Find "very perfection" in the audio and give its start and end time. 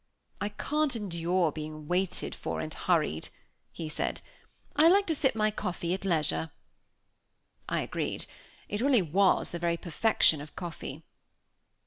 9.59-10.41